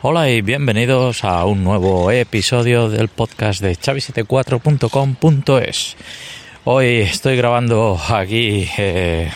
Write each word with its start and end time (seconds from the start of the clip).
Hola 0.00 0.30
y 0.30 0.42
bienvenidos 0.42 1.24
a 1.24 1.44
un 1.44 1.64
nuevo 1.64 2.12
episodio 2.12 2.88
del 2.88 3.08
podcast 3.08 3.60
de 3.60 3.72
chavi74.com.es. 3.72 5.96
Hoy 6.64 6.86
estoy 7.00 7.36
grabando 7.36 8.00
aquí 8.08 8.68
eh, 8.78 9.28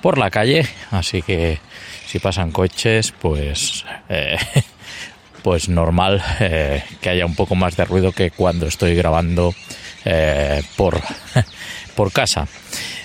por 0.00 0.18
la 0.18 0.28
calle, 0.30 0.66
así 0.90 1.22
que 1.22 1.60
si 2.06 2.18
pasan 2.18 2.50
coches, 2.50 3.12
pues 3.12 3.84
eh, 4.08 4.36
pues 5.42 5.68
normal 5.68 6.22
eh, 6.40 6.82
que 7.00 7.10
haya 7.10 7.26
un 7.26 7.34
poco 7.34 7.54
más 7.54 7.76
de 7.76 7.84
ruido 7.84 8.12
que 8.12 8.30
cuando 8.30 8.66
estoy 8.66 8.94
grabando 8.94 9.54
por 10.76 11.00
por 11.94 12.12
casa. 12.12 12.48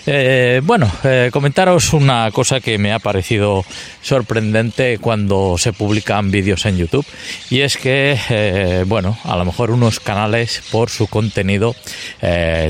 Eh, 0.09 0.61
bueno, 0.63 0.89
eh, 1.03 1.29
comentaros 1.33 1.91
una 1.91 2.31
cosa 2.31 2.61
que 2.61 2.77
me 2.77 2.93
ha 2.93 2.99
parecido 2.99 3.65
sorprendente 4.01 4.99
cuando 4.99 5.57
se 5.57 5.73
publican 5.73 6.31
vídeos 6.31 6.65
en 6.65 6.77
YouTube 6.77 7.05
y 7.49 7.59
es 7.59 7.75
que, 7.75 8.17
eh, 8.29 8.85
bueno, 8.87 9.17
a 9.25 9.35
lo 9.35 9.43
mejor 9.43 9.69
unos 9.69 9.99
canales 9.99 10.63
por 10.71 10.89
su 10.89 11.07
contenido 11.07 11.75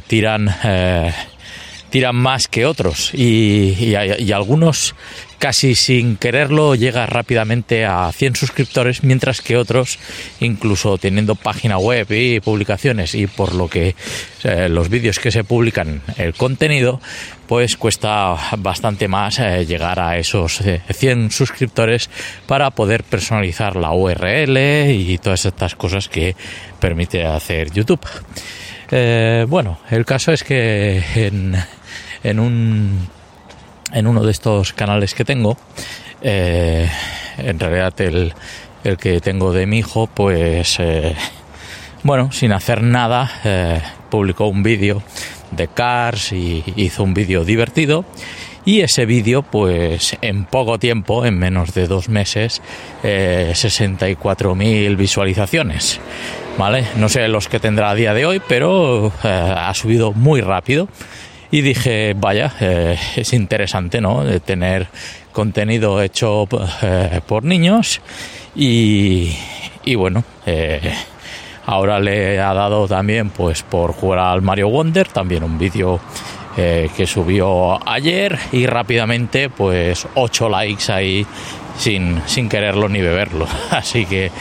tiran 0.08 0.50
tiran 1.90 2.16
más 2.16 2.48
que 2.48 2.66
otros 2.66 3.14
y, 3.14 3.94
algunos 4.34 4.96
casi 5.40 5.76
sin 5.76 6.18
quererlo 6.18 6.76
llega 6.76 7.06
rápidamente 7.06 7.86
a 7.86 8.12
100 8.12 8.36
suscriptores 8.36 9.04
mientras 9.04 9.42
que 9.42 9.58
otros 9.58 10.00
incluso 10.40 10.98
teniendo 10.98 11.36
página 11.36 11.78
web 11.78 12.08
y 12.10 12.40
publicaciones 12.40 13.14
y 13.14 13.28
por 13.28 13.54
lo 13.54 13.70
que 13.70 13.96
eh, 14.44 14.70
los 14.70 14.90
vídeos 14.90 15.20
que 15.20 15.32
se 15.32 15.44
publican 15.44 16.02
el 16.18 16.34
contenido 16.34 17.00
pues 17.48 17.78
cuesta 17.78 18.36
bastante 18.58 19.08
más 19.08 19.40
eh, 19.40 19.66
llegar 19.66 20.00
a 20.00 20.18
esos 20.18 20.62
100 20.92 21.26
eh, 21.26 21.30
suscriptores 21.30 22.10
para 22.48 22.72
poder 22.72 23.04
personalizar 23.04 23.76
la 23.76 23.92
URL 23.92 24.58
y 24.92 25.18
todas 25.20 25.46
estas 25.46 25.76
cosas 25.76 26.10
que 26.10 26.36
permite 26.80 27.26
hacer 27.26 27.72
YouTube. 27.72 28.06
bueno, 29.48 29.80
el 29.90 30.06
caso 30.06 30.32
es 30.32 30.44
que 30.44 31.04
en 32.24 32.40
un 32.40 33.17
en 33.94 34.08
uno 34.08 34.24
de 34.24 34.32
estos 34.32 34.74
canales 34.74 35.14
que 35.14 35.26
tengo 35.26 35.58
eh, 36.22 36.90
en 37.38 37.60
realidad 37.60 37.94
el, 38.02 38.34
el, 38.84 38.98
que 38.98 39.22
tengo 39.22 39.54
de 39.54 39.66
mi 39.66 39.80
hijo 39.80 40.08
pues 40.08 40.78
eh, 40.80 41.16
bueno 42.04 42.32
sin 42.32 42.52
hacer 42.52 42.82
nada 42.82 43.30
eh, 43.44 43.82
publicó 44.10 44.48
un 44.48 44.64
vídeo 44.64 45.04
de 45.52 45.68
Cars 45.68 46.32
y 46.34 46.64
hizo 46.76 47.04
un 47.04 47.14
vídeo 47.14 47.46
divertido. 47.46 48.06
Y 48.66 48.82
ese 48.82 49.06
vídeo 49.06 49.44
pues 49.44 50.18
en 50.22 50.44
poco 50.44 50.78
tiempo 50.78 51.26
en 51.26 51.40
menos 51.40 51.74
de 51.74 51.88
dos 51.88 52.10
meses 52.10 52.62
64.000 53.02 54.98
visualizaciones 54.98 56.02
vale 56.58 56.86
no 56.98 57.08
sé 57.08 57.30
los 57.30 57.48
que 57.48 57.62
tendrá 57.62 57.92
a 57.92 57.96
día 57.96 58.14
de 58.14 58.26
hoy 58.26 58.42
pero 58.46 59.14
ha 59.24 59.74
subido 59.74 60.12
muy 60.12 60.42
rápido 60.42 60.90
y 61.52 61.62
dije, 61.62 62.14
vaya, 62.18 62.54
eh, 62.60 62.98
es 63.16 63.34
interesante, 63.34 64.02
¿no? 64.02 64.24
De 64.24 64.40
tener 64.40 64.88
contenido 65.32 66.02
hecho 66.02 66.48
eh, 66.82 67.22
por 67.26 67.44
niños 67.44 68.02
y, 68.56 69.36
y 69.86 69.96
bueno, 69.96 70.24
eh, 70.46 70.94
ahora 71.66 72.00
le 72.00 72.40
ha 72.40 72.54
dado 72.54 72.88
también, 72.88 73.30
pues, 73.30 73.64
por 73.64 73.94
jugar 73.94 74.20
al 74.20 74.42
Mario 74.42 74.70
Wonder, 74.70 75.08
también 75.08 75.44
un 75.44 75.58
vídeo 75.58 76.00
que 76.58 77.06
subió 77.06 77.88
ayer 77.88 78.36
y 78.52 78.66
rápidamente, 78.66 79.48
pues, 79.48 80.08
8 80.16 80.50
likes 80.50 80.92
ahí 80.92 81.24
sin, 81.78 82.20
sin 82.26 82.50
quererlo 82.50 82.90
ni 82.90 83.00
beberlo. 83.00 83.46
Así 83.70 84.08
que 84.08 84.32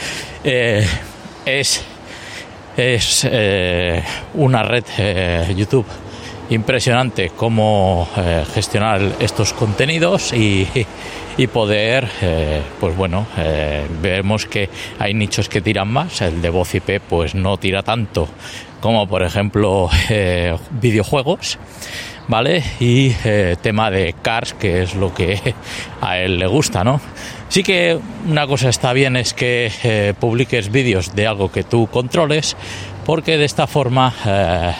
es, 1.45 1.83
es 2.75 3.27
una 4.33 4.63
red 4.63 4.83
YouTube 5.55 5.85
impresionante 6.49 7.31
cómo 7.35 8.07
eh, 8.15 8.45
gestionar 8.53 9.01
estos 9.19 9.53
contenidos 9.53 10.33
y, 10.33 10.67
poder, 11.53 12.07
eh, 12.21 12.61
pues 12.79 12.95
bueno, 12.95 13.27
eh, 13.37 13.85
vemos 14.01 14.45
que 14.45 14.69
hay 14.97 15.13
nichos 15.13 15.49
que 15.49 15.61
tiran 15.61 15.87
más, 15.87 16.21
el 16.21 16.41
de 16.41 16.49
voz 16.49 16.73
IP 16.73 16.99
pues 17.07 17.35
no 17.35 17.57
tira 17.57 17.83
tanto 17.83 18.27
como 18.81 19.07
por 19.07 19.21
ejemplo 19.23 19.89
videojuegos, 20.71 21.59
¿vale? 22.27 22.63
Y 22.79 23.11
tema 23.61 23.91
de 23.91 24.15
cars, 24.21 24.53
que 24.53 24.81
es 24.81 24.95
lo 24.95 25.13
que 25.13 25.53
a 26.01 26.17
él 26.19 26.39
le 26.39 26.47
gusta, 26.47 26.83
¿no? 26.83 26.99
Sí 27.49 27.63
que 27.63 27.99
una 28.27 28.47
cosa 28.47 28.69
está 28.69 28.93
bien 28.93 29.15
es 29.15 29.33
que 29.33 30.15
publiques 30.19 30.71
vídeos 30.71 31.15
de 31.15 31.27
algo 31.27 31.51
que 31.51 31.63
tú 31.63 31.87
controles, 31.87 32.55
porque 33.05 33.37
de 33.37 33.45
esta 33.45 33.67
forma 33.67 34.13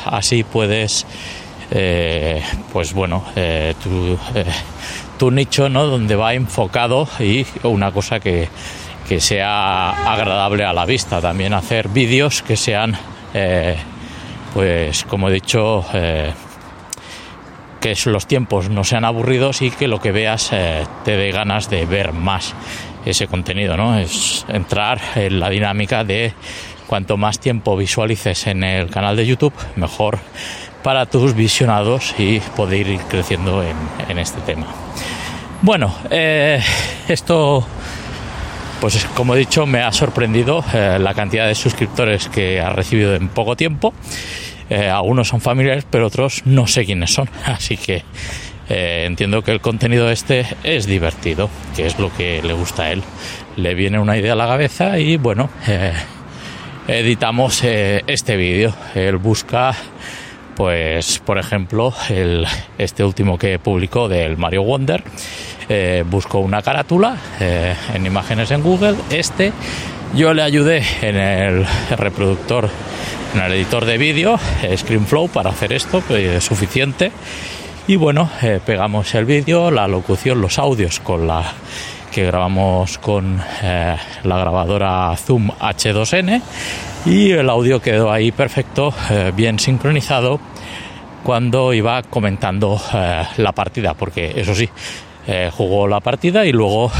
así 0.05 0.43
puedes 0.43 1.05
eh, 1.71 2.41
pues 2.71 2.93
bueno, 2.93 3.25
eh, 3.35 3.73
eh, 3.85 4.45
tu, 5.17 5.31
nicho, 5.31 5.69
¿no? 5.69 5.85
Donde 5.85 6.15
va 6.15 6.33
enfocado 6.33 7.07
y 7.19 7.45
una 7.63 7.91
cosa 7.91 8.19
que, 8.19 8.47
que 9.07 9.19
sea 9.19 10.11
agradable 10.11 10.63
a 10.63 10.73
la 10.73 10.85
vista. 10.85 11.21
También 11.21 11.53
hacer 11.53 11.89
vídeos 11.89 12.41
que 12.41 12.55
sean, 12.55 12.97
pues 14.53 15.03
como 15.03 15.29
he 15.29 15.33
dicho, 15.33 15.85
que 17.81 17.95
los 18.05 18.27
tiempos 18.27 18.69
no 18.69 18.83
sean 18.83 19.05
aburridos 19.05 19.61
y 19.61 19.71
que 19.71 19.87
lo 19.87 19.99
que 19.99 20.11
veas 20.11 20.49
te 21.03 21.17
dé 21.17 21.31
ganas 21.31 21.69
de 21.69 21.85
ver 21.85 22.13
más 22.13 22.53
ese 23.05 23.27
contenido, 23.27 23.77
¿no? 23.77 23.97
Es 23.97 24.45
entrar 24.49 24.99
en 25.15 25.39
la 25.39 25.49
dinámica 25.49 26.03
de 26.03 26.33
cuanto 26.87 27.17
más 27.17 27.39
tiempo 27.39 27.75
visualices 27.75 28.47
en 28.47 28.63
el 28.63 28.89
canal 28.89 29.15
de 29.15 29.25
YouTube, 29.25 29.53
mejor 29.75 30.19
para 30.87 31.05
tus 31.05 31.35
visionados 31.35 32.15
y 32.17 32.39
poder 32.39 32.87
ir 32.87 33.01
creciendo 33.09 33.61
en, 33.61 34.19
este 34.19 34.39
tema. 34.39 34.67
Bueno, 35.61 35.93
eh, 36.09 36.63
esto, 37.09 37.67
pues 38.79 39.03
como 39.13 39.35
he 39.35 39.39
dicho, 39.39 39.65
me 39.65 39.81
ha 39.81 39.91
sorprendido 39.91 40.63
eh, 40.73 40.97
la 40.97 41.13
cantidad 41.13 41.45
de 41.45 41.55
suscriptores 41.55 42.29
que 42.29 42.61
ha 42.61 42.69
recibido 42.69 43.15
en 43.15 43.27
poco 43.27 43.57
tiempo. 43.57 43.93
Eh, 44.69 44.87
algunos 44.87 45.27
son 45.27 45.41
familiares, 45.41 45.85
pero 45.91 46.07
otros 46.07 46.43
no 46.45 46.67
sé 46.67 46.85
quiénes 46.85 47.11
son. 47.11 47.29
Así 47.45 47.75
que 47.75 48.05
entiendo 48.69 49.41
que 49.41 49.51
el 49.51 49.59
contenido 49.59 50.09
este 50.09 50.45
es 50.63 50.85
divertido, 50.85 51.49
que 51.75 51.85
es 51.85 51.99
lo 51.99 52.13
que 52.15 52.41
le 52.41 52.53
gusta 52.53 52.83
a 52.83 52.91
él. 52.93 53.03
Le 53.57 53.75
viene 53.75 53.99
una 53.99 54.17
idea 54.17 54.31
a 54.31 54.37
la 54.37 54.47
cabeza 54.47 54.97
y 54.99 55.17
bueno, 55.17 55.49
editamos 56.87 57.61
este 57.61 58.37
vídeo. 58.37 58.73
Él 58.95 59.17
busca 59.17 59.75
pues 60.57 61.19
por 61.19 61.37
ejemplo 61.37 61.93
este 62.79 63.03
último 63.03 63.37
que 63.37 63.59
publicó 63.59 64.09
del 64.09 64.37
Mario 64.37 64.63
Wonder 64.63 65.03
eh, 65.69 66.03
buscó 66.09 66.39
una 66.39 66.63
carátula 66.63 67.15
eh, 67.39 67.75
en 67.93 68.05
imágenes 68.05 68.49
en 68.49 68.63
Google. 68.63 68.95
Este 69.11 69.53
yo 70.15 70.33
le 70.33 70.41
ayudé 70.41 70.83
en 71.01 71.15
el 71.15 71.65
reproductor 71.95 72.69
en 73.35 73.41
el 73.41 73.53
editor 73.53 73.85
de 73.85 73.99
vídeo 73.99 74.39
ScreenFlow 74.75 75.29
para 75.29 75.51
hacer 75.51 75.73
esto 75.73 76.01
es 76.09 76.43
suficiente. 76.43 77.11
Y 77.85 77.95
bueno 77.95 78.31
eh, 78.41 78.59
pegamos 78.65 79.13
el 79.13 79.25
vídeo 79.25 79.69
la 79.69 79.87
locución 79.87 80.41
los 80.41 80.57
audios 80.57 80.99
con 80.99 81.27
la 81.27 81.53
que 82.11 82.25
grabamos 82.25 82.97
con 82.97 83.37
la 83.63 84.37
grabadora 84.37 85.15
Zoom 85.17 85.49
H2N 85.49 86.41
y 87.09 87.31
el 87.31 87.49
audio 87.49 87.81
quedó 87.81 88.11
ahí 88.11 88.33
perfecto, 88.33 88.93
eh, 89.09 89.31
bien 89.33 89.59
sincronizado 89.59 90.41
cuando 91.23 91.73
iba 91.73 92.03
comentando 92.03 92.81
eh, 92.93 93.23
la 93.37 93.53
partida, 93.53 93.93
porque 93.93 94.33
eso 94.35 94.53
sí, 94.53 94.69
eh, 95.25 95.49
jugó 95.55 95.87
la 95.87 96.01
partida 96.01 96.45
y 96.45 96.51
luego, 96.51 96.91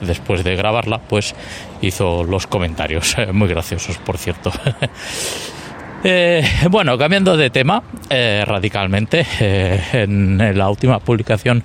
después 0.00 0.42
de 0.42 0.56
grabarla, 0.56 0.98
pues 0.98 1.34
hizo 1.80 2.24
los 2.24 2.48
comentarios, 2.48 3.16
muy 3.32 3.48
graciosos, 3.48 3.98
por 3.98 4.18
cierto. 4.18 4.52
bueno, 6.70 6.96
cambiando 6.96 7.36
de 7.36 7.50
tema 7.50 7.82
radicalmente, 8.08 9.26
en, 9.92 10.38
la 10.56 10.70
última 10.70 10.98
publicación 10.98 11.62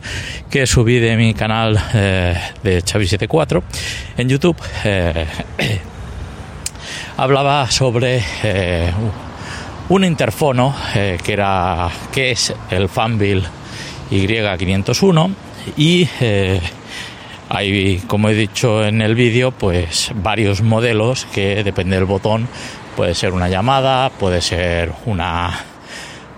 que 0.50 0.68
subí 0.68 1.00
de 1.00 1.16
mi 1.16 1.34
canal 1.34 1.76
de 1.94 2.84
Chavi74 2.84 3.64
en 4.18 4.30
YouTube, 4.30 4.58
hablaba 7.18 7.70
sobre 7.72 8.24
eh, 8.44 8.92
un 9.90 10.04
interfono 10.04 10.76
eh, 10.96 11.18
que 11.24 11.34
era 11.34 11.90
que 12.12 12.32
es 12.32 12.54
el 12.70 12.90
Fanville 12.90 13.44
Y501 14.12 15.34
y 15.78 16.08
eh, 16.20 16.62
hay 17.50 18.02
como 18.08 18.30
he 18.30 18.34
dicho 18.34 18.86
en 18.86 19.02
el 19.02 19.16
vídeo 19.16 19.52
pues 19.52 20.12
varios 20.16 20.62
modelos 20.62 21.26
que 21.34 21.64
depende 21.64 21.96
del 21.96 22.06
botón 22.06 22.48
Puede 22.96 23.14
ser 23.14 23.34
una 23.34 23.50
llamada, 23.50 24.10
puede 24.10 24.42
ser 24.42 24.94
una, 25.06 25.66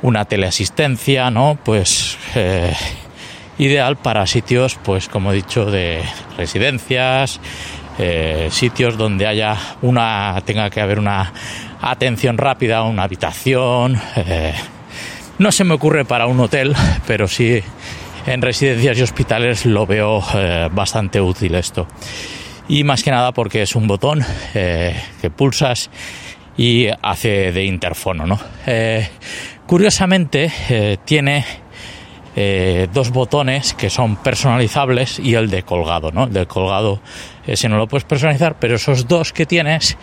una 0.01 0.25
teleasistencia, 0.25 1.29
¿no? 1.29 1.55
Pues 1.63 2.17
eh, 2.33 2.73
ideal 3.59 3.95
para 3.95 4.25
sitios, 4.25 4.75
pues 4.83 5.07
como 5.07 5.31
he 5.31 5.35
dicho, 5.35 5.65
de 5.65 6.01
residencias, 6.35 7.39
eh, 7.99 8.47
sitios 8.49 8.97
donde 8.97 9.27
haya 9.27 9.55
una, 9.83 10.41
tenga 10.45 10.71
que 10.71 10.81
haber 10.81 10.97
una 10.97 11.31
atención 11.79 12.39
rápida, 12.39 12.81
una 12.81 13.03
habitación. 13.03 14.01
Eh, 14.15 14.55
no 15.37 15.51
se 15.51 15.63
me 15.63 15.75
ocurre 15.75 16.05
para 16.05 16.25
un 16.25 16.39
hotel, 16.39 16.75
pero 17.05 17.27
sí 17.27 17.61
en 18.27 18.41
residencias 18.41 18.99
y 18.99 19.01
hospitales 19.01 19.65
lo 19.65 19.87
veo 19.87 20.23
bastante 20.71 21.19
útil 21.19 21.55
esto. 21.55 21.87
Y 22.69 22.83
más 22.83 23.01
que 23.01 23.11
nada 23.11 23.31
porque 23.31 23.63
es 23.63 23.75
un 23.75 23.87
botón 23.87 24.23
que 24.53 25.29
pulsas 25.35 25.89
y 26.57 26.87
hace 27.01 27.51
de 27.51 27.63
interfono. 27.63 28.25
¿no? 28.25 28.39
Eh, 28.65 29.07
curiosamente 29.65 30.51
eh, 30.69 30.97
tiene 31.05 31.45
eh, 32.35 32.87
dos 32.91 33.11
botones 33.11 33.73
que 33.73 33.89
son 33.89 34.17
personalizables 34.17 35.19
y 35.19 35.35
el 35.35 35.49
de 35.49 35.63
colgado. 35.63 36.11
¿no? 36.11 36.25
El 36.25 36.33
de 36.33 36.45
colgado 36.47 36.99
ese 37.45 37.69
no 37.69 37.77
lo 37.77 37.87
puedes 37.87 38.03
personalizar, 38.03 38.57
pero 38.59 38.75
esos 38.75 39.07
dos 39.07 39.31
que 39.31 39.45
tienes 39.45 39.97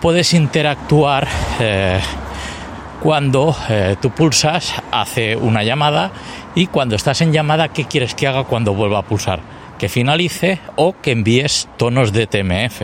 puedes 0.00 0.32
interactuar 0.32 1.26
cuando 3.02 3.56
tú 4.00 4.10
pulsas, 4.10 4.74
hace 4.92 5.36
una 5.36 5.62
llamada 5.62 6.12
y 6.54 6.66
cuando 6.66 6.96
estás 6.96 7.20
en 7.20 7.32
llamada, 7.32 7.68
¿qué 7.68 7.84
quieres 7.84 8.14
que 8.14 8.26
haga 8.26 8.44
cuando 8.44 8.74
vuelva 8.74 8.98
a 8.98 9.02
pulsar? 9.02 9.40
Que 9.78 9.88
finalice 9.88 10.58
o 10.76 10.94
que 11.00 11.12
envíes 11.12 11.68
tonos 11.76 12.12
de 12.12 12.26
TMF. 12.26 12.82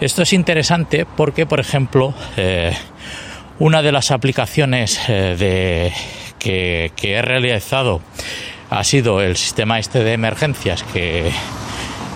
Esto 0.00 0.22
es 0.22 0.32
interesante 0.32 1.06
porque, 1.06 1.46
por 1.46 1.60
ejemplo, 1.60 2.14
eh, 2.36 2.74
una 3.58 3.82
de 3.82 3.92
las 3.92 4.10
aplicaciones 4.10 5.00
eh, 5.08 5.92
que, 6.38 6.90
he 7.00 7.22
realizado 7.22 8.00
ha 8.70 8.82
sido 8.82 9.20
el 9.20 9.36
sistema 9.36 9.78
este 9.78 10.02
de 10.02 10.14
emergencias 10.14 10.82
que, 10.82 11.30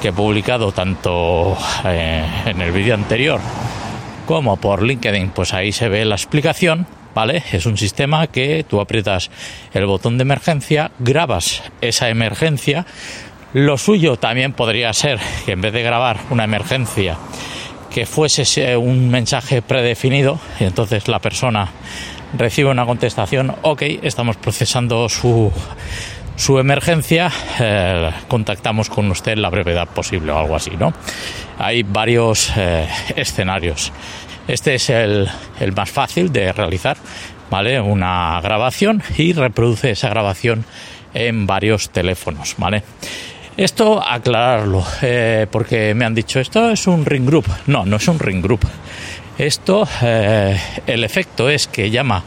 he 0.03 0.13
publicado 0.13 0.71
tanto 0.71 1.59
eh, 1.85 2.25
en 2.47 2.61
el 2.61 2.71
vídeo 2.71 2.95
anterior 2.95 3.41
como 4.25 4.57
por 4.57 4.83
LinkedIn. 4.83 5.31
Pues 5.31 5.53
ahí 5.53 5.73
se 5.73 5.89
ve 5.89 6.05
la 6.05 6.15
explicación. 6.15 6.87
¿Vale? 7.17 7.43
Es 7.51 7.65
un 7.65 7.79
sistema 7.79 8.27
que 8.27 8.63
tú 8.69 8.79
aprietas 8.79 9.31
el 9.73 9.87
botón 9.87 10.19
de 10.19 10.23
emergencia, 10.23 10.91
grabas 10.99 11.63
esa 11.81 12.11
emergencia. 12.11 12.85
Lo 13.55 13.79
suyo 13.79 14.19
también 14.19 14.53
podría 14.53 14.93
ser 14.93 15.19
que 15.47 15.53
en 15.53 15.63
vez 15.63 15.73
de 15.73 15.83
grabar 15.83 16.21
una 16.29 16.45
emergencia 16.45 17.17
que 17.89 18.05
fuese 18.05 18.77
un 18.77 19.09
mensaje 19.09 19.63
predefinido 19.63 20.39
y 20.61 20.65
entonces 20.65 21.09
la 21.09 21.19
persona 21.19 21.71
recibe 22.37 22.71
una 22.71 22.85
contestación, 22.85 23.55
ok, 23.63 23.81
estamos 24.03 24.37
procesando 24.37 25.09
su, 25.09 25.51
su 26.37 26.59
emergencia, 26.59 27.33
eh, 27.59 28.11
contactamos 28.29 28.91
con 28.91 29.11
usted 29.11 29.33
en 29.33 29.43
la 29.43 29.49
brevedad 29.49 29.89
posible 29.89 30.33
o 30.33 30.39
algo 30.39 30.55
así, 30.55 30.71
¿no? 30.79 30.93
Hay 31.59 31.83
varios 31.83 32.53
eh, 32.57 32.87
escenarios. 33.17 33.93
Este 34.47 34.75
es 34.75 34.91
el, 34.91 35.29
más 35.75 35.91
fácil 35.91 36.31
de 36.31 36.53
realizar, 36.53 36.99
¿vale? 37.51 37.81
Una 37.81 38.39
grabación 38.43 39.03
y 39.17 39.33
reproduce 39.33 39.91
esa 39.91 40.11
grabación 40.11 40.65
en 41.15 41.47
varios 41.47 41.91
teléfonos, 41.91 42.55
¿vale? 42.59 42.83
Esto 43.57 44.05
aclararlo, 44.07 44.85
eh, 45.01 45.47
porque 45.51 45.95
me 45.95 46.05
han 46.05 46.15
dicho, 46.15 46.39
esto 46.39 46.71
es 46.71 46.87
un 46.87 47.07
ring 47.07 47.27
group. 47.27 47.47
No, 47.67 47.87
no 47.87 47.97
es 47.97 48.07
un 48.07 48.19
ring 48.19 48.43
group. 48.43 48.67
Esto, 49.39 49.87
el 50.01 51.05
efecto 51.05 51.51
es 51.51 51.67
que 51.67 51.91
llama 51.91 52.25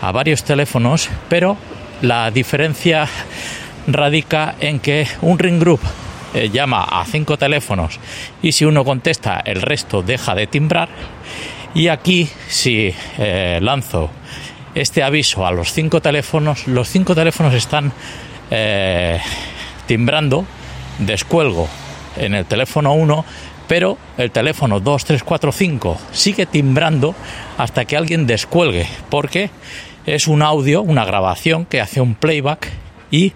a 0.00 0.12
varios 0.12 0.44
teléfonos, 0.44 1.08
pero 1.28 1.56
la 2.02 2.30
diferencia 2.30 3.08
radica 3.86 4.54
en 4.60 4.80
que 4.80 5.06
un 5.22 5.38
ring 5.38 5.60
group 5.60 5.80
eh, 6.34 6.50
llama 6.50 6.84
a 6.84 7.04
cinco 7.04 7.36
teléfonos 7.36 7.98
y 8.42 8.52
si 8.52 8.64
uno 8.64 8.84
contesta, 8.84 9.40
el 9.44 9.62
resto 9.62 10.02
deja 10.02 10.34
de 10.34 10.46
timbrar. 10.46 10.88
Y 11.72 11.86
aquí, 11.86 12.28
si 12.48 12.92
lanzo 13.60 14.10
este 14.74 15.04
aviso 15.04 15.46
a 15.46 15.52
los 15.52 15.72
cinco 15.72 16.02
teléfonos, 16.02 16.66
los 16.66 16.88
cinco 16.88 17.14
teléfonos 17.14 17.54
están 17.54 17.92
timbrando 19.86 20.44
descuelgo 21.00 21.68
en 22.16 22.34
el 22.34 22.44
teléfono 22.46 22.92
1, 22.94 23.24
pero 23.68 23.98
el 24.18 24.30
teléfono 24.30 24.80
2, 24.80 25.04
3, 25.04 25.22
4, 25.22 25.52
5 25.52 25.98
sigue 26.12 26.46
timbrando 26.46 27.14
hasta 27.58 27.84
que 27.84 27.96
alguien 27.96 28.26
descuelgue, 28.26 28.86
porque 29.08 29.50
es 30.06 30.26
un 30.26 30.42
audio, 30.42 30.82
una 30.82 31.04
grabación 31.04 31.66
que 31.66 31.80
hace 31.80 32.00
un 32.00 32.14
playback 32.14 32.68
y 33.10 33.32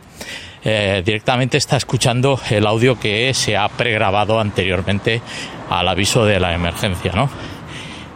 eh, 0.64 1.02
directamente 1.04 1.58
está 1.58 1.76
escuchando 1.76 2.40
el 2.48 2.66
audio 2.66 2.98
que 2.98 3.34
se 3.34 3.56
ha 3.56 3.68
pregrabado 3.68 4.40
anteriormente 4.40 5.20
al 5.68 5.88
aviso 5.88 6.24
de 6.24 6.40
la 6.40 6.54
emergencia, 6.54 7.12
¿no? 7.12 7.28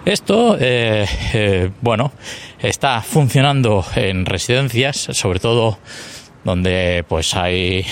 Esto, 0.07 0.57
eh, 0.59 1.07
eh, 1.35 1.71
bueno, 1.83 2.13
está 2.59 3.03
funcionando 3.03 3.85
en 3.95 4.25
residencias, 4.25 4.97
sobre 5.13 5.41
todo 5.41 5.79
donde 6.45 7.05
pues 7.07 7.35
hay, 7.35 7.85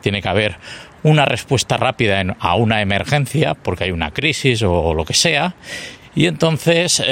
tiene 0.00 0.22
que 0.22 0.28
haber 0.28 0.58
una 1.02 1.24
respuesta 1.24 1.76
rápida 1.76 2.22
a 2.38 2.54
una 2.54 2.80
emergencia, 2.80 3.54
porque 3.54 3.84
hay 3.84 3.90
una 3.90 4.12
crisis 4.12 4.62
o 4.62 4.94
lo 4.94 5.04
que 5.04 5.14
sea, 5.14 5.56
y 6.14 6.26
entonces 6.26 7.02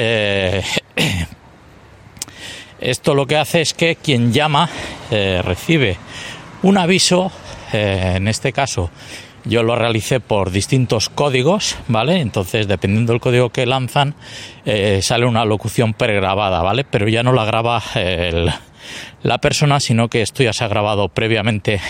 esto 2.91 3.15
lo 3.15 3.27
que 3.27 3.37
hace 3.37 3.61
es 3.61 3.75
que 3.75 3.97
quien 3.97 4.33
llama 4.33 4.69
eh, 5.11 5.43
recibe 5.45 5.97
un 6.63 6.79
aviso, 6.79 7.31
eh, 7.73 8.15
en 8.17 8.29
este 8.29 8.53
caso 8.53 8.91
yo 9.45 9.63
lo 9.63 9.77
realicé 9.77 10.19
por 10.19 10.51
distintos 10.51 11.09
códigos, 11.09 11.77
¿vale? 11.87 12.19
Entonces, 12.21 12.67
dependiendo 12.67 13.13
del 13.13 13.21
código 13.21 13.51
que 13.51 13.65
lanzan, 13.65 14.17
sale 15.03 15.25
una 15.25 15.45
locución 15.45 15.95
pregrabada, 15.95 16.63
¿vale? 16.63 16.83
Pero 16.83 17.07
ya 17.07 17.23
no 17.23 17.33
la 17.33 17.45
graba 17.45 17.81
la 19.23 19.39
persona, 19.39 19.79
sino 19.79 20.09
que 20.09 20.23
esto 20.23 20.43
ya 20.43 20.53
se 20.53 20.65
ha 20.65 20.69
grabado 20.69 21.09
previamente 21.09 21.81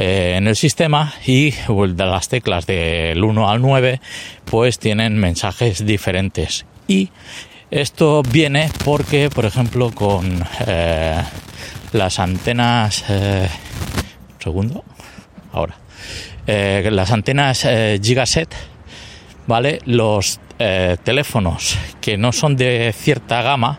eh, 0.00 0.34
en 0.36 0.46
el 0.46 0.54
sistema 0.54 1.12
y 1.26 1.50
de 1.50 2.06
las 2.06 2.28
teclas 2.28 2.66
del 2.66 3.24
1 3.24 3.50
al 3.50 3.60
9 3.60 4.00
pues 4.44 4.78
tienen 4.78 5.18
mensajes 5.18 5.84
diferentes 5.84 6.66
y 6.86 7.10
esto 7.70 8.22
viene 8.22 8.70
porque 8.84 9.30
por 9.30 9.44
ejemplo 9.44 9.90
con 9.90 10.44
eh, 10.66 11.22
las 11.92 12.18
antenas 12.18 13.04
eh, 13.08 13.48
segundo 14.38 14.84
ahora 15.52 15.76
las 16.46 17.10
antenas 17.10 17.68
Gigaset 18.00 18.48
vale 19.46 19.80
los 19.84 20.40
teléfonos 20.56 21.76
que 22.00 22.16
no 22.16 22.32
son 22.32 22.56
de 22.56 22.94
cierta 22.96 23.42
gama 23.42 23.78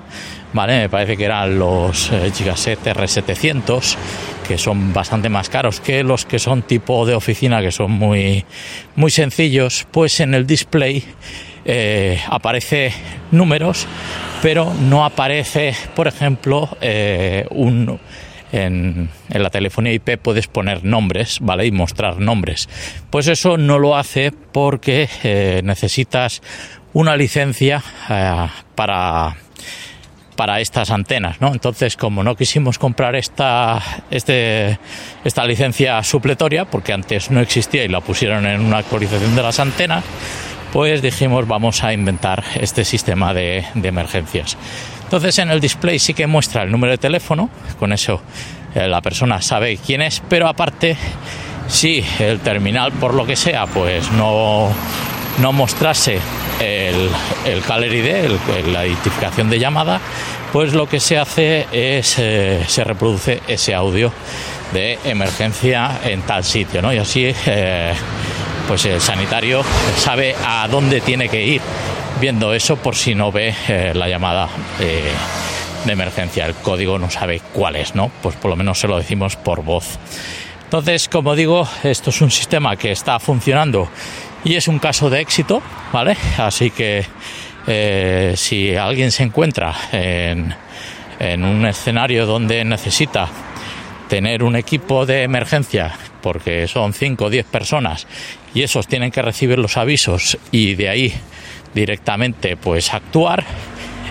vale 0.53 0.81
me 0.81 0.89
parece 0.89 1.17
que 1.17 1.25
eran 1.25 1.57
los 1.57 2.11
Gigaset 2.35 2.83
R700 2.83 3.97
que 4.49 4.57
son 4.57 4.93
bastante 4.93 5.29
más 5.29 5.47
caros 5.47 5.79
que 5.79 6.01
los 6.03 6.25
que 6.25 6.39
son 6.39 6.63
tipo 6.63 7.05
de 7.05 7.13
oficina, 7.13 7.61
que 7.61 7.71
son 7.71 7.91
muy, 7.91 8.45
muy 8.95 9.11
sencillos, 9.11 9.85
pues 9.91 10.19
en 10.21 10.33
el 10.33 10.47
display 10.47 11.03
eh, 11.71 12.19
aparece 12.27 12.91
números, 13.29 13.85
pero 14.41 14.73
no 14.73 15.05
aparece, 15.05 15.75
por 15.95 16.07
ejemplo, 16.07 16.67
eh, 16.81 17.45
un, 17.51 17.99
en, 18.51 19.07
la 19.29 19.51
telefonía 19.51 19.93
IP 19.93 20.17
puedes 20.19 20.47
poner 20.47 20.83
nombres, 20.83 21.37
¿vale? 21.41 21.67
Y 21.67 21.71
mostrar 21.71 22.19
nombres. 22.19 22.67
Pues 23.11 23.27
eso 23.27 23.57
no 23.57 23.77
lo 23.77 23.95
hace 23.95 24.31
porque 24.31 25.07
eh, 25.23 25.61
necesitas 25.63 26.41
una 26.93 27.15
licencia 27.15 27.83
para 28.73 29.37
para 30.35 30.61
estas 30.61 30.89
antenas, 30.89 31.41
¿no? 31.41 31.51
Entonces, 31.51 31.97
como 31.97 32.23
no 32.23 32.33
quisimos 32.37 32.79
comprar 32.79 33.13
esta, 33.17 33.83
este, 34.09 34.79
esta 35.25 35.43
licencia 35.43 36.01
supletoria, 36.01 36.63
porque 36.63 36.93
antes 36.93 37.29
no 37.29 37.41
existía 37.41 37.83
y 37.83 37.89
la 37.89 37.99
pusieron 37.99 38.45
en 38.45 38.61
una 38.61 38.77
actualización 38.77 39.35
de 39.35 39.43
las 39.43 39.59
antenas, 39.59 40.05
pues 40.71 41.01
dijimos 41.01 41.47
vamos 41.47 41.83
a 41.83 41.93
inventar 41.93 42.43
este 42.59 42.85
sistema 42.85 43.33
de, 43.33 43.65
emergencias. 43.75 44.57
Entonces 45.03 45.37
en 45.39 45.49
el 45.49 45.59
display 45.59 45.99
sí 45.99 46.13
que 46.13 46.27
muestra 46.27 46.63
el 46.63 46.71
número 46.71 46.91
de 46.91 46.97
teléfono, 46.97 47.49
con 47.79 47.93
eso 47.93 48.21
eh, 48.75 48.87
la 48.87 49.01
persona 49.01 49.41
sabe 49.41 49.77
quién 49.77 50.01
es, 50.01 50.21
pero 50.29 50.47
aparte 50.47 50.95
si 51.67 52.03
el 52.19 52.39
terminal 52.39 52.91
por 52.93 53.13
lo 53.13 53.25
que 53.25 53.35
sea 53.35 53.65
pues 53.65 54.11
no, 54.11 54.69
no 55.39 55.51
mostrase 55.53 56.19
el, 56.59 57.09
el 57.45 57.61
Caller 57.61 57.93
ID, 57.93 58.67
la 58.71 58.85
identificación 58.85 59.49
de 59.49 59.59
llamada, 59.59 59.99
pues 60.51 60.73
lo 60.73 60.87
que 60.87 60.99
se 60.99 61.17
hace 61.17 61.67
es 61.71 62.17
eh, 62.17 62.63
se 62.67 62.83
reproduce 62.83 63.41
ese 63.47 63.73
audio 63.73 64.11
de 64.73 64.99
emergencia 65.03 65.99
en 66.03 66.21
tal 66.21 66.43
sitio, 66.43 66.81
¿no? 66.81 66.93
Y 66.93 66.97
así 66.97 67.33
eh, 67.45 67.93
pues 68.69 68.85
el 68.85 69.01
sanitario 69.01 69.63
sabe 69.97 70.35
a 70.45 70.67
dónde 70.67 71.01
tiene 71.01 71.27
que 71.27 71.43
ir 71.43 71.59
viendo 72.21 72.53
eso 72.53 72.75
por 72.75 72.95
si 72.95 73.15
no 73.15 73.31
ve 73.31 73.55
eh, 73.67 73.93
la 73.95 74.07
llamada 74.07 74.47
eh, 74.79 75.11
de 75.85 75.91
emergencia. 75.91 76.45
El 76.45 76.53
código 76.53 76.99
no 76.99 77.09
sabe 77.09 77.41
cuál 77.51 77.77
es, 77.77 77.95
¿no? 77.95 78.11
Pues 78.21 78.35
por 78.35 78.51
lo 78.51 78.55
menos 78.55 78.79
se 78.79 78.87
lo 78.87 78.95
decimos 78.99 79.37
por 79.37 79.63
voz. 79.63 79.97
Entonces, 80.65 81.09
como 81.09 81.35
digo, 81.35 81.67
esto 81.81 82.11
es 82.11 82.21
un 82.21 82.29
sistema 82.29 82.75
que 82.75 82.91
está 82.91 83.17
funcionando 83.17 83.89
y 84.43 84.53
es 84.53 84.67
un 84.67 84.77
caso 84.77 85.09
de 85.09 85.21
éxito, 85.21 85.63
¿vale? 85.91 86.15
Así 86.37 86.69
que 86.69 87.07
eh, 87.65 88.35
si 88.37 88.75
alguien 88.75 89.11
se 89.11 89.23
encuentra 89.23 89.73
en, 89.91 90.53
en 91.17 91.43
un 91.43 91.65
escenario 91.65 92.27
donde 92.27 92.63
necesita 92.65 93.29
tener 94.07 94.43
un 94.43 94.55
equipo 94.55 95.07
de 95.07 95.23
emergencia, 95.23 95.91
porque 96.21 96.67
son 96.67 96.93
5 96.93 97.25
o 97.25 97.29
10 97.29 97.45
personas, 97.45 98.07
y 98.53 98.63
esos 98.63 98.87
tienen 98.87 99.11
que 99.11 99.21
recibir 99.21 99.59
los 99.59 99.77
avisos 99.77 100.37
y 100.51 100.75
de 100.75 100.89
ahí 100.89 101.13
directamente 101.73 102.57
pues 102.57 102.93
actuar, 102.93 103.45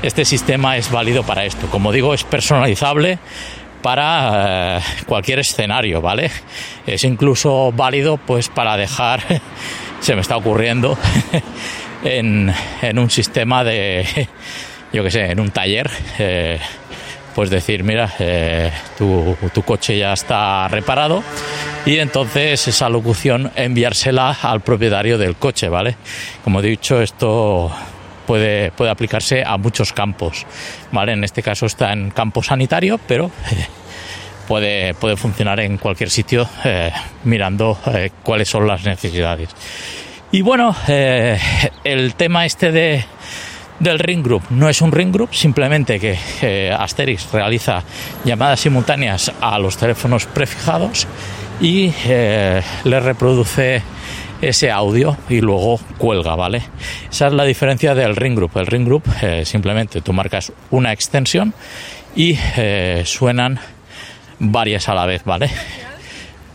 este 0.03 0.25
sistema 0.25 0.77
es 0.77 0.91
válido 0.91 1.25
para 1.25 1.45
esto. 1.45 1.67
Como 1.69 1.93
digo, 1.93 2.15
es 2.15 2.25
personalizable 2.25 3.19
para 3.83 4.79
eh, 4.79 4.83
cualquier 5.07 5.41
escenario, 5.41 6.01
¿vale? 6.01 6.31
Es 6.87 7.05
incluso 7.05 7.73
válido 7.73 8.17
pues 8.17 8.49
para 8.49 8.77
dejar, 8.77 9.23
se 10.01 10.15
me 10.15 10.21
está 10.21 10.37
ocurriendo, 10.37 10.97
en, 12.05 12.53
en 12.83 12.99
un 12.99 13.11
sistema 13.11 13.65
de, 13.65 14.29
yo 14.93 15.03
que 15.03 15.11
sé, 15.11 15.31
en 15.31 15.41
un 15.41 15.51
taller. 15.51 15.91
Eh, 16.19 16.59
pues 17.35 17.51
decir, 17.51 17.85
mira, 17.85 18.13
eh, 18.19 18.73
tu, 18.97 19.37
tu, 19.55 19.63
coche 19.63 19.97
ya 19.97 20.13
está 20.13 20.67
reparado 20.67 21.23
y 21.87 21.99
entonces 21.99 22.69
esa 22.69 22.89
locución 22.89 23.51
enviársela 23.55 24.37
al 24.43 24.61
propietario 24.61 25.19
del 25.19 25.37
coche, 25.37 25.69
¿vale? 25.69 25.97
Como 26.45 26.61
he 26.61 26.63
dicho, 26.63 27.01
esto 27.01 27.71
puede, 28.27 28.71
puede 28.73 28.91
aplicarse 28.91 29.43
a 29.45 29.57
muchos 29.57 29.93
campos, 29.93 30.47
¿vale? 30.93 31.13
En 31.13 31.25
este 31.25 31.43
caso 31.43 31.67
está 31.67 31.93
en 31.93 32.11
campo 32.11 32.43
sanitario, 32.43 32.99
pero 33.07 33.31
puede, 34.49 34.95
puede 34.95 35.17
funcionar 35.17 35.61
en 35.61 35.79
cualquier 35.79 36.11
sitio 36.11 36.49
eh, 36.65 36.93
mirando 37.25 37.79
eh, 37.87 38.11
cuáles 38.23 38.49
son 38.49 38.67
las 38.67 38.85
necesidades. 38.85 39.49
Y 40.31 40.43
bueno, 40.43 40.77
eh, 40.89 41.39
el 41.85 42.15
tema 42.15 42.45
este 42.45 42.71
de 42.71 43.05
del 43.81 43.99
ring 43.99 44.25
group. 44.25 44.43
No 44.51 44.69
es 44.69 44.81
un 44.81 44.93
ring 44.93 45.13
group, 45.13 45.35
simplemente 45.35 46.01
que 46.01 46.19
eh, 46.43 46.75
Asterix 46.77 47.31
realiza 47.33 47.83
llamadas 48.25 48.61
simultáneas 48.61 49.33
a 49.41 49.59
los 49.59 49.77
teléfonos 49.77 50.27
prefijados 50.27 51.07
y 51.61 51.93
eh, 52.07 52.63
le 52.85 53.01
reproduce 53.01 53.83
ese 54.41 54.71
audio 54.71 55.17
y 55.29 55.41
luego 55.41 55.81
cuelga, 55.99 56.37
¿vale? 56.37 56.63
Esa 57.11 57.27
es 57.27 57.33
la 57.33 57.45
diferencia 57.45 57.95
del 57.95 58.15
ring 58.17 58.37
group. 58.37 58.57
El 58.57 58.67
ring 58.67 58.87
group 58.87 59.05
eh, 59.21 59.45
simplemente 59.45 60.01
tú 60.01 60.13
marcas 60.13 60.53
una 60.71 60.93
extensión 60.93 61.55
y 62.15 62.39
eh, 62.57 63.03
suenan 63.05 63.59
varias 64.39 64.89
a 64.89 64.95
la 64.95 65.07
vez, 65.07 65.25
¿vale? 65.25 65.51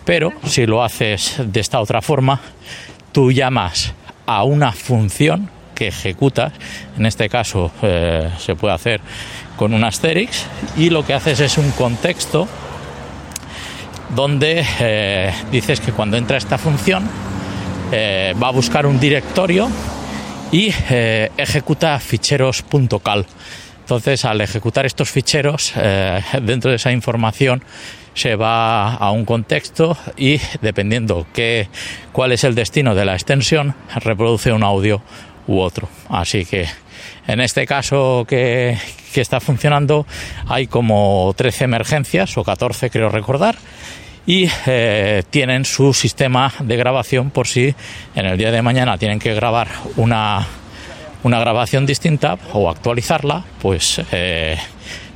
Pero 0.05 0.33
si 0.45 0.65
lo 0.65 0.83
haces 0.83 1.36
de 1.45 1.60
esta 1.60 1.79
otra 1.79 2.01
forma, 2.01 2.39
tú 3.12 3.31
llamas 3.31 3.93
a 4.25 4.43
una 4.43 4.72
función 4.72 5.50
que 5.75 5.88
ejecutas, 5.88 6.53
en 6.98 7.05
este 7.05 7.29
caso 7.29 7.72
eh, 7.81 8.29
se 8.38 8.55
puede 8.55 8.74
hacer 8.74 9.01
con 9.57 9.74
un 9.74 9.83
asterix, 9.83 10.45
y 10.77 10.89
lo 10.89 11.05
que 11.05 11.13
haces 11.13 11.39
es 11.39 11.57
un 11.57 11.72
contexto 11.72 12.48
donde 14.15 14.65
eh, 14.79 15.34
dices 15.51 15.79
que 15.79 15.91
cuando 15.91 16.17
entra 16.17 16.38
esta 16.38 16.58
función 16.58 17.03
eh, 17.91 18.34
va 18.41 18.50
a 18.50 18.51
buscar 18.51 18.86
un 18.86 19.00
directorio 19.00 19.70
y 20.51 20.74
eh, 20.89 21.32
ejecuta 21.38 22.00
ficheros.cal. 22.00 23.25
Entonces, 23.79 24.24
al 24.24 24.39
ejecutar 24.41 24.86
estos 24.86 25.12
ficheros, 25.12 25.74
dentro 26.41 26.70
de 26.70 26.77
esa 26.77 26.93
información 26.93 27.62
se 28.13 28.36
va 28.36 28.93
a 28.93 29.12
un 29.12 29.25
contexto 29.25 29.98
y 30.15 30.39
dependiendo 30.62 31.27
qué, 31.34 31.67
cuál 32.13 32.32
es 32.32 32.46
el 32.46 32.55
destino 32.55 32.96
de 32.96 33.03
la 33.03 33.13
extensión, 33.13 33.75
reproduce 33.96 34.53
un 34.53 34.63
audio 34.63 35.01
u 35.48 35.60
otro. 35.60 35.89
Así 36.08 36.46
que 36.46 36.67
en 37.27 37.41
este 37.41 37.65
caso 37.65 38.25
que, 38.25 38.77
que, 39.13 39.20
está 39.20 39.41
funcionando 39.41 40.05
hay 40.48 40.67
como 40.67 41.34
13 41.36 41.65
emergencias 41.65 42.38
o 42.38 42.43
14 42.46 42.89
creo 42.89 43.10
recordar 43.10 43.58
y 44.25 44.47
eh, 44.65 45.23
tienen 45.29 45.65
su 45.65 45.93
sistema 45.93 46.53
de 46.59 46.77
grabación 46.77 47.29
por 47.29 47.47
si 47.47 47.75
en 48.15 48.25
el 48.25 48.37
día 48.37 48.51
de 48.51 48.61
mañana 48.61 48.97
tienen 48.97 49.19
que 49.19 49.33
grabar 49.33 49.67
una, 49.97 50.47
una 51.23 51.39
grabación 51.39 51.85
distinta 51.85 52.37
o 52.53 52.69
actualizarla, 52.69 53.43
pues 53.61 54.01
eh, 54.11 54.57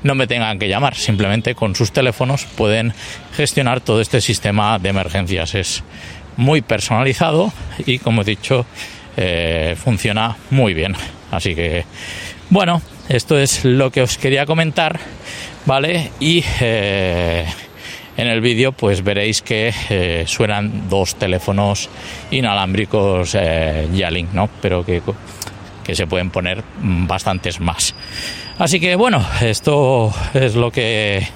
no 0.04 0.16
me 0.16 0.28
tengan 0.28 0.60
que 0.60 0.68
llamar, 0.68 0.96
simplemente 0.96 1.56
con 1.56 1.76
sus 1.76 1.92
teléfonos 1.92 2.46
pueden 2.46 2.94
gestionar 3.36 3.82
todo 3.82 4.02
este 4.02 4.22
sistema 4.22 4.78
de 4.80 4.90
emergencias. 4.90 5.56
Es 5.56 5.84
muy 6.36 6.62
personalizado 6.62 7.52
y 7.86 8.00
como 8.00 8.22
he 8.22 8.26
dicho, 8.26 8.66
eh, 9.16 9.76
funciona 9.82 10.38
muy 10.50 10.74
bien. 10.74 10.96
Así 11.32 11.56
que, 11.56 11.86
bueno, 12.50 12.82
esto 13.10 13.38
es 13.40 13.66
lo 13.66 13.92
que 13.92 14.02
os 14.02 14.18
quería 14.18 14.46
comentar, 14.46 15.00
¿vale? 15.66 16.12
Y 16.20 16.44
en 18.18 18.28
el 18.28 18.42
vídeo 18.42 18.72
pues 18.72 19.04
veréis 19.04 19.42
que 19.42 19.72
eh, 19.90 20.24
suenan 20.28 20.90
dos 20.90 21.16
teléfonos 21.16 21.90
inalámbricos 22.32 23.36
eh, 23.36 23.88
Yalink, 23.94 24.34
¿no? 24.34 24.50
Pero 24.62 24.84
que, 24.84 25.02
que 25.84 25.96
se 25.96 26.08
pueden 26.08 26.32
poner 26.32 26.64
bastantes 26.82 27.60
más. 27.60 27.94
Así 28.58 28.80
que 28.80 28.96
bueno, 28.96 29.24
esto 29.42 30.12
es 30.34 30.56
lo 30.56 30.72
que 30.72 31.28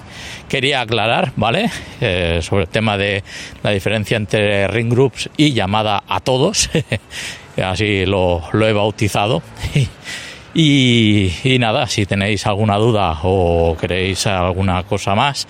quería 0.49 0.81
aclarar, 0.81 1.31
¿vale? 1.35 1.69
Eh, 2.01 2.39
sobre 2.41 2.63
el 2.63 2.69
tema 2.69 2.97
de 2.97 3.23
la 3.61 3.69
diferencia 3.69 4.17
entre 4.17 4.67
ring 4.67 4.91
groups 4.91 5.29
y 5.37 5.53
llamada 5.53 6.03
a 6.07 6.19
todos, 6.19 6.69
así 7.63 8.07
lo, 8.07 8.43
lo, 8.51 8.67
he 8.67 8.73
bautizado. 8.73 9.43
y, 10.55 11.31
y 11.43 11.59
nada, 11.59 11.85
si 11.87 12.07
tenéis 12.07 12.47
alguna 12.47 12.77
duda 12.77 13.19
o 13.21 13.77
queréis 13.79 14.25
alguna 14.25 14.83
cosa 14.83 15.13
más, 15.13 15.47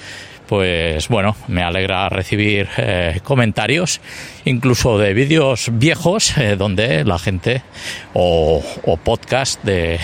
pues 0.51 1.08
bueno, 1.08 1.38
me 1.48 1.63
alegra 1.63 2.10
recibir 2.10 2.67
eh, 2.75 3.22
comentarios, 3.24 4.01
incluso 4.43 4.98
de 4.98 5.13
vídeos 5.13 5.70
viejos, 5.72 6.38
eh, 6.38 6.58
donde 6.58 7.05
la 7.05 7.17
gente, 7.20 7.62
o, 8.13 8.62
o 8.84 8.98
podcast 8.98 9.63
de 9.63 9.98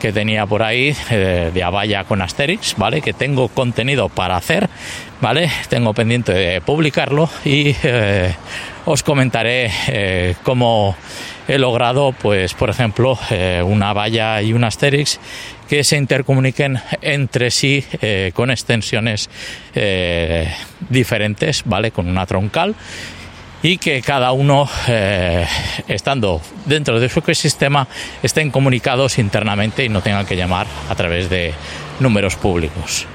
que 0.00 0.12
tenía 0.12 0.44
por 0.44 0.64
ahí 0.64 0.96
eh, 1.10 1.52
de 1.54 1.62
Avaya 1.62 2.02
con 2.02 2.20
Asterix, 2.20 2.74
¿vale? 2.78 3.00
Que 3.00 3.12
tengo 3.12 3.46
contenido 3.46 4.08
para 4.08 4.36
hacer, 4.36 4.68
¿vale? 5.20 5.48
Tengo 5.68 5.94
pendiente 5.94 6.32
de 6.32 6.60
publicarlo 6.60 7.30
y 7.44 7.72
os 8.86 9.04
comentaré 9.04 10.34
cómo 10.42 10.96
he 11.46 11.58
logrado, 11.58 12.10
pues, 12.10 12.54
por 12.54 12.70
ejemplo, 12.70 13.16
una 13.64 13.92
valla 13.92 14.42
y 14.42 14.52
un 14.52 14.64
Asterix 14.64 15.20
que 15.70 15.84
se 15.84 15.96
intercomuniquen 15.96 16.80
entre 17.00 17.52
sí 17.52 17.84
eh, 18.02 18.32
con 18.34 18.50
extensiones 18.50 19.30
eh, 19.72 20.52
diferentes, 20.88 21.62
¿vale? 21.64 21.92
Con 21.92 22.08
una 22.08 22.26
troncal 22.26 22.74
y 23.62 23.78
que 23.78 24.02
cada 24.02 24.32
uno, 24.32 24.68
eh, 24.88 25.46
estando 25.86 26.40
dentro 26.66 26.98
de 26.98 27.08
su 27.08 27.20
ecosistema, 27.20 27.86
estén 28.20 28.50
comunicados 28.50 29.20
internamente 29.20 29.84
y 29.84 29.88
no 29.88 30.02
tengan 30.02 30.26
que 30.26 30.34
llamar 30.34 30.66
a 30.88 30.94
través 30.96 31.30
de 31.30 31.54
números 32.00 32.34
públicos. 32.34 33.06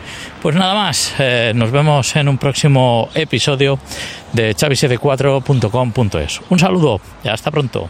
Pues 0.41 0.55
nada 0.55 0.75
más, 0.75 1.13
nos 1.55 1.71
vemos 1.71 2.15
en 2.15 2.29
un 2.29 2.37
próximo 2.37 3.09
episodio 3.15 3.79
de 4.31 4.55
chavis4.com.es. 4.55 6.41
Un 6.49 6.59
saludo 6.59 7.01
y 7.23 7.27
hasta 7.27 7.49
pronto. 7.51 7.89